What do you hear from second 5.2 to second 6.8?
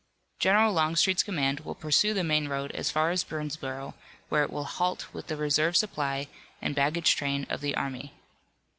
the reserve supply and